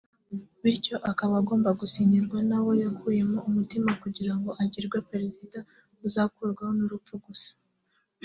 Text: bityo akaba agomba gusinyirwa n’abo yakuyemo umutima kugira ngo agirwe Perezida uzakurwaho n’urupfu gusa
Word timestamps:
bityo 0.61 0.95
akaba 1.11 1.33
agomba 1.41 1.69
gusinyirwa 1.81 2.37
n’abo 2.49 2.71
yakuyemo 2.81 3.39
umutima 3.49 3.89
kugira 4.03 4.33
ngo 4.37 4.49
agirwe 4.63 4.97
Perezida 5.09 5.57
uzakurwaho 6.07 6.71
n’urupfu 6.79 7.13
gusa 7.25 7.51